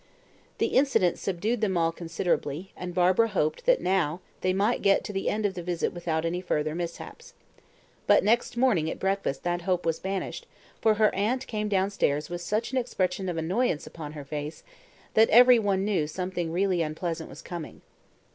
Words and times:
The 0.57 0.69
incident 0.69 1.19
subdued 1.19 1.61
them 1.61 1.77
all 1.77 1.91
considerably, 1.91 2.71
and 2.75 2.91
Barbara 2.95 3.27
hoped 3.27 3.67
that 3.67 3.81
now 3.81 4.19
they 4.39 4.51
might 4.51 4.81
get 4.81 5.03
to 5.03 5.13
the 5.13 5.29
end 5.29 5.45
of 5.45 5.53
the 5.53 5.61
visit 5.61 5.93
without 5.93 6.25
any 6.25 6.41
further 6.41 6.73
mishaps. 6.73 7.35
But 8.07 8.23
next 8.23 8.57
morning 8.57 8.89
at 8.89 8.97
breakfast 8.97 9.43
that 9.43 9.61
hope 9.61 9.85
was 9.85 9.99
banished, 9.99 10.47
for 10.81 10.95
her 10.95 11.13
aunt 11.13 11.45
came 11.45 11.69
downstairs 11.69 12.31
with 12.31 12.41
such 12.41 12.71
an 12.71 12.79
expression 12.79 13.29
of 13.29 13.37
annoyance 13.37 13.85
upon 13.85 14.13
her 14.13 14.25
face, 14.25 14.63
that 15.13 15.29
every 15.29 15.59
one 15.59 15.85
knew 15.85 16.07
something 16.07 16.51
really 16.51 16.81
unpleasant 16.81 17.29
was 17.29 17.43
coming. 17.43 17.83